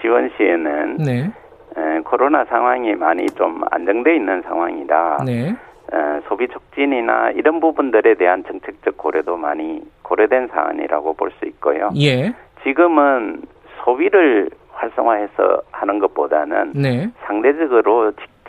지원 0.00 0.30
시에는 0.36 0.98
네. 0.98 1.32
에, 1.76 2.00
코로나 2.04 2.44
상황이 2.44 2.94
많이 2.94 3.26
좀 3.30 3.62
안정돼 3.72 4.14
있는 4.14 4.42
상황이라 4.42 5.18
네. 5.26 5.48
에, 5.48 6.20
소비 6.28 6.46
촉진이나 6.46 7.30
이런 7.32 7.58
부분들에 7.58 8.14
대한 8.14 8.44
정책적 8.44 8.96
고려도 8.98 9.36
많이 9.36 9.82
고려된 10.02 10.46
사안이라고 10.48 11.14
볼 11.14 11.32
수 11.40 11.46
있고요. 11.46 11.90
예. 11.96 12.32
지금은 12.62 13.42
소비를 13.84 14.48
활성화해서 14.74 15.62
하는 15.72 15.98
것보다는 15.98 16.72
네. 16.74 17.08
상대적으로 17.26 18.12
직접 18.12 18.39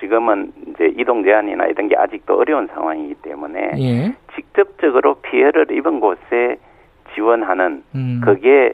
지금은 0.00 0.52
이제 0.68 0.92
이동 0.96 1.22
제한이나 1.22 1.66
이런 1.66 1.88
게 1.88 1.96
아직도 1.96 2.38
어려운 2.38 2.66
상황이기 2.68 3.14
때문에 3.22 3.72
예. 3.78 4.14
직접적으로 4.34 5.16
피해를 5.16 5.70
입은 5.70 6.00
곳에 6.00 6.56
지원하는 7.14 7.82
음. 7.94 8.20
그게 8.24 8.72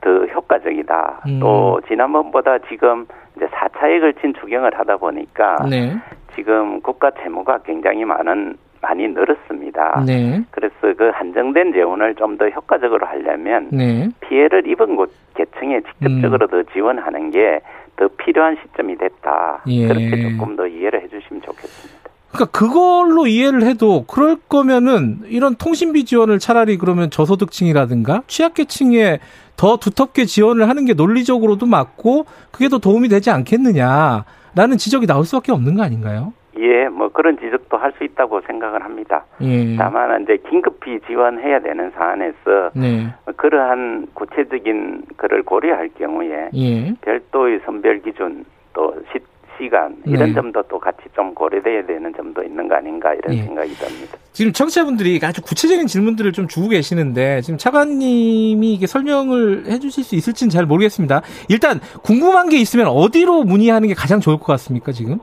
더 0.00 0.10
효과적이다. 0.26 1.22
음. 1.26 1.40
또 1.40 1.80
지난번보다 1.88 2.58
지금 2.68 3.06
이제 3.36 3.46
4차에 3.46 4.00
걸친 4.00 4.34
추경을 4.34 4.78
하다 4.78 4.96
보니까 4.98 5.56
네. 5.70 5.96
지금 6.34 6.80
국가 6.80 7.10
채무가 7.10 7.58
굉장히 7.58 8.04
많은 8.04 8.56
많이 8.82 9.06
늘었습니다. 9.06 10.02
네. 10.04 10.42
그래서 10.50 10.74
그 10.98 11.10
한정된 11.14 11.72
재원을 11.72 12.14
좀 12.16 12.36
더 12.36 12.48
효과적으로 12.48 13.06
하려면 13.06 13.68
네. 13.70 14.08
피해를 14.20 14.66
입은 14.66 14.96
곳 14.96 15.12
계층에 15.34 15.80
직접적으로 15.82 16.46
음. 16.46 16.50
더 16.50 16.72
지원하는 16.72 17.30
게 17.30 17.60
더 17.96 18.08
필요한 18.08 18.56
시점이 18.62 18.96
됐다. 18.98 19.62
예. 19.66 19.86
그렇게 19.86 20.30
조금 20.30 20.56
더 20.56 20.66
이해를 20.66 21.02
해주시면 21.02 21.42
좋겠습니다. 21.42 22.02
그러니까 22.32 22.58
그걸로 22.58 23.26
이해를 23.26 23.62
해도 23.62 24.04
그럴 24.06 24.36
거면은 24.48 25.20
이런 25.26 25.54
통신비 25.54 26.06
지원을 26.06 26.38
차라리 26.38 26.78
그러면 26.78 27.10
저소득층이라든가 27.10 28.22
취약계층에 28.26 29.20
더 29.56 29.76
두텁게 29.76 30.24
지원을 30.24 30.68
하는 30.68 30.86
게 30.86 30.94
논리적으로도 30.94 31.66
맞고 31.66 32.24
그게 32.50 32.68
더 32.68 32.78
도움이 32.78 33.08
되지 33.08 33.30
않겠느냐라는 33.30 34.78
지적이 34.78 35.06
나올 35.06 35.26
수밖에 35.26 35.52
없는 35.52 35.74
거 35.74 35.82
아닌가요? 35.82 36.32
예, 36.58 36.88
뭐 36.88 37.08
그런 37.08 37.38
지적도 37.38 37.76
할 37.76 37.92
수 37.98 38.04
있다고 38.04 38.40
생각을 38.42 38.82
합니다. 38.84 39.24
예. 39.42 39.76
다만 39.76 40.22
이제 40.22 40.38
긴급히 40.48 40.98
지원해야 41.06 41.60
되는 41.60 41.90
사안에서 41.90 42.70
네. 42.74 43.12
그러한 43.36 44.06
구체적인 44.14 45.02
것을 45.16 45.42
고려할 45.42 45.90
경우에 45.98 46.48
예. 46.54 46.94
별도의 47.02 47.60
선별 47.64 48.00
기준 48.00 48.44
또 48.72 48.94
시, 49.12 49.18
시간 49.58 49.94
이런 50.06 50.30
네. 50.30 50.34
점도 50.34 50.62
또 50.62 50.78
같이 50.78 51.02
좀 51.14 51.34
고려돼야 51.34 51.84
되는 51.84 52.12
점도 52.14 52.42
있는 52.42 52.66
거 52.68 52.76
아닌가 52.76 53.12
이런 53.12 53.36
네. 53.36 53.42
생각이 53.42 53.74
듭니다. 53.74 54.16
지금 54.32 54.52
청취자분들이 54.52 55.20
아주 55.22 55.42
구체적인 55.42 55.86
질문들을 55.86 56.32
좀 56.32 56.48
주고 56.48 56.68
계시는데 56.68 57.42
지금 57.42 57.58
차관님이 57.58 58.72
이게 58.72 58.86
설명을 58.86 59.66
해주실 59.66 60.04
수 60.04 60.14
있을지는 60.16 60.50
잘 60.50 60.64
모르겠습니다. 60.64 61.20
일단 61.50 61.80
궁금한 62.02 62.48
게 62.48 62.56
있으면 62.56 62.86
어디로 62.86 63.44
문의하는 63.44 63.88
게 63.88 63.94
가장 63.94 64.20
좋을 64.20 64.38
것 64.38 64.46
같습니까 64.46 64.92
지금? 64.92 65.18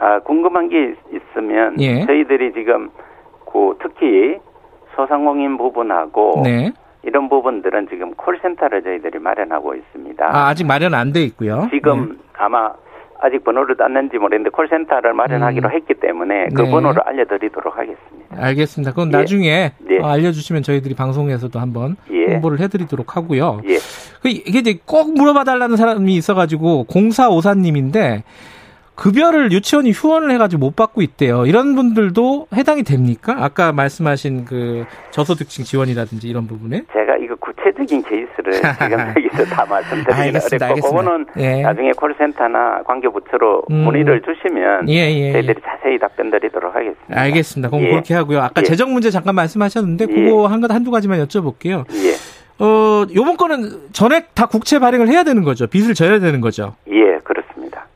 아 0.00 0.18
궁금한 0.20 0.68
게 0.68 0.94
있으면 1.12 1.80
예. 1.80 2.04
저희들이 2.06 2.52
지금 2.54 2.90
그 3.50 3.76
특히 3.82 4.38
소상공인 4.96 5.56
부분하고 5.58 6.40
네. 6.44 6.72
이런 7.02 7.28
부분들은 7.28 7.88
지금 7.88 8.14
콜센터를 8.14 8.82
저희들이 8.82 9.18
마련하고 9.18 9.74
있습니다. 9.74 10.24
아, 10.26 10.48
아직 10.48 10.64
마련 10.66 10.94
안 10.94 11.12
돼 11.12 11.22
있고요. 11.24 11.68
지금 11.72 12.10
네. 12.10 12.16
아마 12.38 12.72
아직 13.22 13.44
번호를 13.44 13.76
땄는지 13.76 14.16
모르겠는데 14.16 14.48
콜센터를 14.50 15.12
마련하기로 15.12 15.68
음. 15.68 15.74
했기 15.74 15.92
때문에 15.94 16.48
그 16.54 16.62
네. 16.62 16.70
번호를 16.70 17.02
알려드리도록 17.04 17.76
하겠습니다. 17.76 18.36
알겠습니다. 18.38 18.92
그건 18.92 19.08
예. 19.12 19.16
나중에 19.18 19.72
네. 19.80 19.98
어, 20.00 20.06
알려주시면 20.06 20.62
저희들이 20.62 20.94
방송에서도 20.94 21.58
한번 21.58 21.96
예. 22.10 22.32
홍보를 22.32 22.60
해드리도록 22.60 23.16
하고요. 23.16 23.60
예. 23.66 23.76
그 24.22 24.28
이게 24.28 24.60
이제 24.60 24.78
꼭 24.86 25.12
물어봐달라는 25.14 25.76
사람이 25.76 26.14
있어가지고 26.14 26.84
공사오사님인데 26.84 28.24
급여를 28.94 29.50
유치원이 29.52 29.92
후원을 29.92 30.30
해가지고 30.32 30.60
못 30.60 30.76
받고 30.76 31.00
있대요. 31.02 31.46
이런 31.46 31.74
분들도 31.74 32.48
해당이 32.54 32.82
됩니까? 32.82 33.36
아까 33.38 33.72
말씀하신 33.72 34.44
그 34.44 34.84
저소득층 35.10 35.64
지원이라든지 35.64 36.28
이런 36.28 36.46
부분에? 36.46 36.82
제가 36.92 37.16
이거 37.16 37.34
구체적인 37.36 38.02
케이스를 38.02 38.52
지금 38.78 38.98
여기서 39.24 39.44
다 39.44 39.64
말씀드리기는 39.64 40.40
어렵고 40.52 40.88
그거는 40.88 41.26
예. 41.38 41.62
나중에 41.62 41.92
콜센터나 41.92 42.82
관계부처로 42.82 43.62
음. 43.70 43.76
문의를 43.84 44.20
주시면 44.22 44.88
예, 44.90 44.94
예, 44.94 45.28
예, 45.28 45.32
저희들이 45.32 45.60
자세히 45.64 45.98
답변 45.98 46.30
드리도록 46.30 46.74
하겠습니다. 46.74 47.20
알겠습니다. 47.20 47.70
그럼 47.70 47.84
예. 47.84 47.90
그렇게 47.90 48.14
하고요. 48.14 48.40
아까 48.40 48.60
예. 48.60 48.64
재정 48.64 48.92
문제 48.92 49.10
잠깐 49.10 49.34
말씀하셨는데 49.34 50.06
그거 50.06 50.46
한, 50.46 50.62
한두 50.70 50.90
가지만 50.90 51.24
여쭤볼게요. 51.26 51.86
어, 52.60 53.06
요번 53.14 53.38
거는 53.38 53.88
전액 53.92 54.34
다 54.34 54.46
국채 54.46 54.78
발행을 54.78 55.08
해야 55.08 55.24
되는 55.24 55.42
거죠. 55.42 55.66
빚을 55.66 55.94
져야 55.94 56.18
되는 56.20 56.42
거죠. 56.42 56.74
예, 56.88 57.18
그렇습니다. 57.24 57.39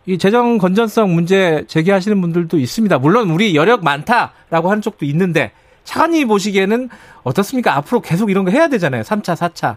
이 0.06 0.18
재정 0.18 0.58
건전성 0.58 1.14
문제 1.14 1.64
제기하시는 1.66 2.20
분들도 2.20 2.58
있습니다. 2.58 2.98
물론 2.98 3.30
우리 3.30 3.56
여력 3.56 3.82
많다라고 3.82 4.68
하는 4.68 4.82
쪽도 4.82 5.06
있는데 5.06 5.52
차관님 5.84 6.28
보시기에는 6.28 6.88
어떻습니까? 7.24 7.76
앞으로 7.76 8.00
계속 8.00 8.30
이런 8.30 8.44
거 8.44 8.50
해야 8.50 8.68
되잖아요. 8.68 9.02
3차, 9.02 9.32
4차. 9.34 9.76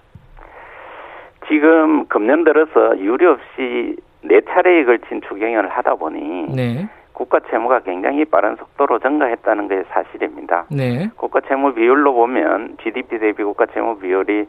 지금 1.47 2.05
금년 2.07 2.43
들어서 2.43 2.99
유례 2.99 3.25
없이 3.25 3.95
네 4.21 4.41
차례에 4.41 4.83
걸친 4.83 5.21
추경을 5.29 5.69
하다 5.69 5.95
보니 5.95 6.53
네. 6.53 6.89
국가 7.13 7.39
채무가 7.49 7.79
굉장히 7.79 8.25
빠른 8.25 8.57
속도로 8.57 8.99
증가했다는 8.99 9.69
게 9.69 9.83
사실입니다. 9.89 10.65
네. 10.69 11.09
국가 11.15 11.39
채무 11.47 11.73
비율로 11.73 12.13
보면 12.13 12.77
GDP 12.83 13.17
대비 13.19 13.43
국가 13.43 13.65
채무 13.67 13.97
비율이 13.97 14.45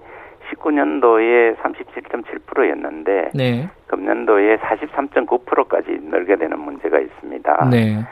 19년도에 0.50 1.56
37.7%였는데 1.56 3.30
네. 3.34 3.68
금년도에 3.86 4.58
43.9%까지 4.58 5.98
늘게 6.10 6.36
되는 6.36 6.58
문제가 6.58 6.98
있습니다. 6.98 7.68
네. 7.70 8.04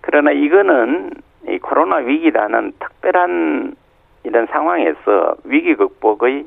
그러나 0.00 0.30
이거는 0.30 1.10
이 1.48 1.58
코로나 1.58 1.96
위기라는 1.96 2.72
특별한 2.78 3.74
이런 4.24 4.46
상황에서 4.46 5.36
위기 5.44 5.74
극복의 5.74 6.46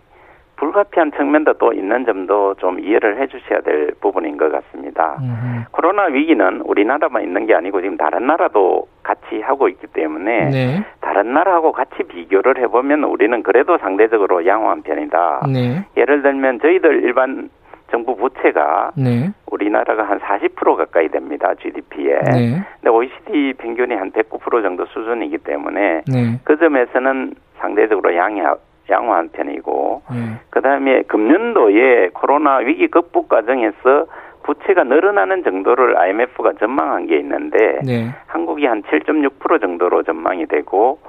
불가피한 0.59 1.11
측면도 1.13 1.53
또 1.53 1.71
있는 1.73 2.05
점도 2.05 2.53
좀 2.55 2.79
이해를 2.79 3.19
해 3.19 3.27
주셔야 3.27 3.61
될 3.61 3.91
부분인 4.01 4.37
것 4.37 4.51
같습니다. 4.51 5.17
음. 5.21 5.65
코로나 5.71 6.03
위기는 6.05 6.61
우리나라만 6.61 7.23
있는 7.23 7.45
게 7.45 7.55
아니고 7.55 7.81
지금 7.81 7.95
다른 7.97 8.27
나라도 8.27 8.87
같이 9.01 9.39
하고 9.41 9.69
있기 9.69 9.87
때문에 9.87 10.49
네. 10.49 10.85
다른 10.99 11.33
나라하고 11.33 11.71
같이 11.71 12.03
비교를 12.03 12.59
해보면 12.59 13.05
우리는 13.05 13.41
그래도 13.41 13.77
상대적으로 13.77 14.45
양호한 14.45 14.83
편이다. 14.83 15.47
네. 15.51 15.85
예를 15.95 16.21
들면 16.21 16.59
저희들 16.59 17.03
일반 17.03 17.49
정부 17.89 18.15
부채가 18.15 18.91
네. 18.97 19.31
우리나라가 19.49 20.03
한 20.03 20.19
40% 20.19 20.75
가까이 20.75 21.07
됩니다. 21.07 21.53
GDP에. 21.61 22.19
네. 22.31 22.61
근데 22.75 22.89
OECD 22.89 23.53
평균이 23.57 23.95
한 23.95 24.11
109% 24.11 24.61
정도 24.61 24.85
수준이기 24.87 25.39
때문에 25.39 26.01
네. 26.05 26.39
그 26.43 26.57
점에서는 26.57 27.33
상대적으로 27.59 28.15
양이 28.15 28.41
양호한 28.89 29.29
편이고 29.29 30.01
네. 30.11 30.39
그다음에 30.49 31.03
금년도에 31.03 32.09
코로나 32.13 32.57
위기 32.57 32.87
극복 32.87 33.29
과정에서 33.29 34.05
부채가 34.43 34.83
늘어나는 34.83 35.43
정도를 35.43 35.97
IMF가 35.97 36.53
전망한 36.53 37.07
게 37.07 37.17
있는데 37.17 37.79
네. 37.85 38.09
한국이 38.27 38.65
한 38.65 38.81
7.6% 38.83 39.61
정도로 39.61 40.03
전망이 40.03 40.45
되고 40.47 40.99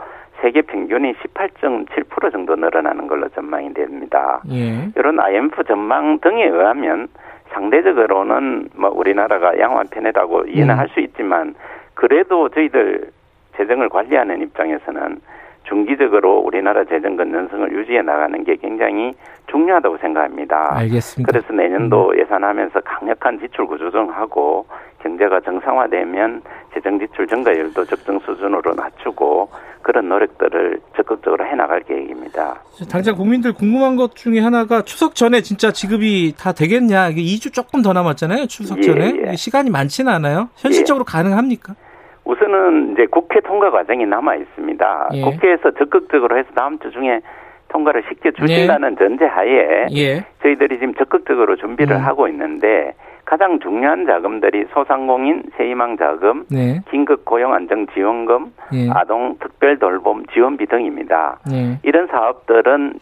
세계 0.40 0.62
평균이 0.62 1.14
18.7% 1.14 2.32
정도 2.32 2.56
늘어나는 2.56 3.06
걸로 3.06 3.28
전망이 3.30 3.72
됩니다. 3.74 4.40
예. 4.50 4.90
이런 4.96 5.20
IMF 5.20 5.64
전망 5.64 6.18
등에 6.20 6.46
의하면 6.46 7.08
상대적으로는 7.52 8.70
뭐 8.74 8.90
우리나라가 8.90 9.58
양호한 9.58 9.88
편이라고 9.90 10.46
이해는 10.46 10.74
음. 10.74 10.78
할수 10.78 11.00
있지만 11.00 11.54
그래도 11.94 12.48
저희들 12.48 13.10
재정을 13.56 13.88
관리하는 13.88 14.40
입장에서는 14.42 15.20
중기적으로 15.70 16.40
우리나라 16.40 16.84
재정 16.84 17.16
건전성을 17.16 17.72
유지해 17.72 18.02
나가는 18.02 18.42
게 18.44 18.56
굉장히 18.56 19.14
중요하다고 19.50 19.98
생각합니다. 19.98 20.76
알겠습니다. 20.76 21.30
그래서 21.30 21.52
내년도 21.52 22.10
음. 22.10 22.18
예산하면서 22.18 22.80
강력한 22.80 23.38
지출 23.38 23.66
구조정하고 23.66 24.66
경제가 25.02 25.40
정상화되면 25.40 26.42
재정 26.74 26.98
지출 26.98 27.26
증가율도 27.26 27.84
적정 27.84 28.18
수준으로 28.20 28.74
낮추고 28.74 29.48
그런 29.82 30.08
노력들을 30.08 30.80
적극적으로 30.96 31.46
해 31.46 31.54
나갈 31.54 31.80
계획입니다. 31.84 32.60
당장 32.90 33.16
국민들 33.16 33.52
궁금한 33.52 33.96
것 33.96 34.14
중에 34.14 34.40
하나가 34.40 34.82
추석 34.82 35.14
전에 35.14 35.40
진짜 35.40 35.70
지급이 35.70 36.34
다 36.38 36.52
되겠냐? 36.52 37.08
이게 37.08 37.22
2주 37.22 37.52
조금 37.52 37.80
더 37.80 37.92
남았잖아요. 37.92 38.46
추석 38.46 38.82
전에 38.82 39.14
예, 39.16 39.30
예. 39.30 39.36
시간이 39.36 39.70
많지는 39.70 40.12
않아요. 40.12 40.50
현실적으로 40.56 41.04
예. 41.08 41.10
가능합니까? 41.10 41.74
우선은 42.30 42.92
이제 42.92 43.06
국회 43.06 43.40
통과 43.40 43.70
과정이 43.70 44.06
남아 44.06 44.36
있습니다. 44.36 45.08
예. 45.14 45.22
국회에서 45.22 45.72
적극적으로 45.72 46.38
해서 46.38 46.48
다음 46.54 46.78
주 46.78 46.90
중에 46.92 47.20
통과를 47.68 48.04
시켜 48.08 48.30
주신다는 48.30 48.92
예. 48.92 48.96
전제하에 48.96 49.86
예. 49.96 50.24
저희들이 50.42 50.78
지금 50.78 50.94
적극적으로 50.94 51.56
준비를 51.56 51.96
음. 51.96 52.04
하고 52.04 52.28
있는데 52.28 52.94
가장 53.24 53.58
중요한 53.58 54.06
자금들이 54.06 54.66
소상공인 54.72 55.42
세희망 55.56 55.96
자금, 55.96 56.44
네. 56.50 56.80
긴급 56.90 57.24
고용 57.24 57.52
안정 57.52 57.86
지원금, 57.88 58.52
예. 58.72 58.88
아동 58.90 59.36
특별 59.40 59.78
돌봄 59.78 60.24
지원비 60.26 60.66
등입니다. 60.66 61.38
예. 61.52 61.78
이런 61.82 62.06
사업들은 62.08 62.94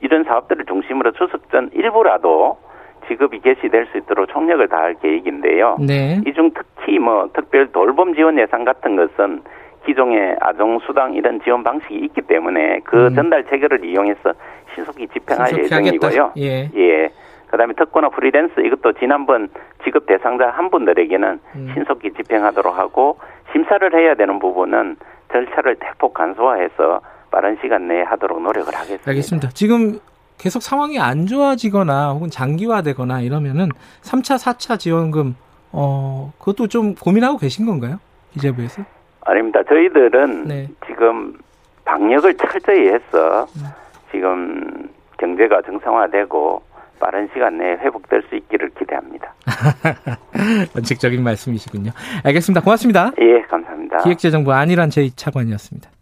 이런 0.00 0.24
사업들을 0.24 0.64
중심으로 0.64 1.12
추석 1.12 1.50
전 1.50 1.70
일부라도 1.72 2.58
지급이 3.08 3.40
개시될 3.40 3.86
수 3.92 3.98
있도록 3.98 4.28
총력을 4.28 4.66
다할 4.68 4.94
계획인데요. 5.02 5.76
네. 5.80 6.20
이 6.26 6.32
중 6.32 6.50
특히 6.54 6.98
뭐 6.98 7.28
특별 7.32 7.70
돌봄 7.72 8.14
지원 8.14 8.38
예산 8.38 8.64
같은 8.64 8.96
것은 8.96 9.42
기존의 9.86 10.36
아동 10.40 10.78
수당 10.80 11.14
이런 11.14 11.40
지원 11.42 11.62
방식이 11.64 11.94
있기 11.96 12.20
때문에 12.22 12.80
그 12.84 13.06
음. 13.08 13.14
전달 13.14 13.44
체계를 13.44 13.84
이용해서 13.84 14.32
신속히 14.74 15.08
집행할 15.08 15.56
예정이고요. 15.58 16.32
예. 16.38 16.70
예. 16.76 17.10
그다음에 17.50 17.72
특고와 17.74 18.10
프리랜서 18.10 18.60
이것도 18.60 18.92
지난번 19.00 19.48
지급 19.82 20.06
대상자 20.06 20.50
한 20.50 20.70
분들에게는 20.70 21.40
음. 21.56 21.70
신속히 21.74 22.12
집행하도록 22.12 22.78
하고 22.78 23.18
심사를 23.52 23.92
해야 23.94 24.14
되는 24.14 24.38
부분은 24.38 24.96
절차를 25.32 25.76
대폭 25.80 26.14
간소화해서 26.14 27.00
빠른 27.32 27.56
시간 27.62 27.88
내에 27.88 28.02
하도록 28.02 28.40
노력을 28.40 28.72
하겠습니다. 28.72 29.08
알겠습니다. 29.10 29.48
지금 29.54 29.98
계속 30.40 30.62
상황이 30.62 30.98
안 30.98 31.26
좋아지거나 31.26 32.12
혹은 32.12 32.30
장기화되거나 32.30 33.20
이러면은 33.20 33.68
3차, 34.00 34.42
4차 34.42 34.78
지원금 34.78 35.36
어 35.70 36.32
그것도 36.38 36.66
좀 36.68 36.94
고민하고 36.94 37.36
계신 37.36 37.66
건가요? 37.66 38.00
기재부에서? 38.32 38.82
아닙니다. 39.20 39.60
저희들은 39.68 40.48
네. 40.48 40.68
지금 40.86 41.38
방역을 41.84 42.34
철저히 42.38 42.88
해서 42.88 43.46
네. 43.54 43.68
지금 44.10 44.88
경제가 45.18 45.60
정상화되고 45.62 46.62
빠른 46.98 47.28
시간 47.34 47.58
내에 47.58 47.72
회복될 47.76 48.22
수 48.28 48.36
있기를 48.36 48.70
기대합니다. 48.78 49.34
원칙적인 50.74 51.22
말씀이시군요. 51.22 51.90
알겠습니다. 52.24 52.62
고맙습니다. 52.62 53.12
예, 53.20 53.42
감사합니다. 53.42 53.98
기획재정부 53.98 54.52
안일한 54.52 54.88
제2차관이었습니다. 54.88 55.99